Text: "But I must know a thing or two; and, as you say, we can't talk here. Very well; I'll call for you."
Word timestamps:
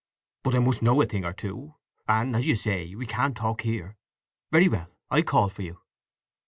"But 0.41 0.55
I 0.55 0.59
must 0.59 0.81
know 0.81 0.99
a 0.99 1.05
thing 1.05 1.23
or 1.25 1.31
two; 1.33 1.75
and, 2.07 2.35
as 2.35 2.47
you 2.47 2.55
say, 2.55 2.95
we 2.95 3.05
can't 3.05 3.37
talk 3.37 3.61
here. 3.61 3.97
Very 4.51 4.67
well; 4.67 4.89
I'll 5.11 5.21
call 5.21 5.47
for 5.47 5.61
you." 5.61 5.77